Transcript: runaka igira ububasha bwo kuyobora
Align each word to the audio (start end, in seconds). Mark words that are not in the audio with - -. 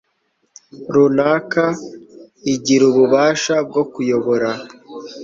runaka 0.93 1.65
igira 2.53 2.83
ububasha 2.91 3.55
bwo 3.67 3.83
kuyobora 3.91 4.49